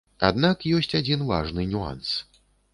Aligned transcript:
Аднак 0.29 0.65
ёсць 0.77 0.89
адзін 1.01 1.27
важны 1.33 1.69
нюанс. 1.77 2.19